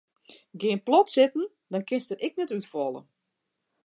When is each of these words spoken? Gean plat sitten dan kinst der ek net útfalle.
Gean 0.57 0.79
plat 0.87 1.11
sitten 1.15 1.45
dan 1.71 1.85
kinst 1.89 2.09
der 2.11 2.21
ek 2.27 2.33
net 2.39 2.53
útfalle. 2.57 3.01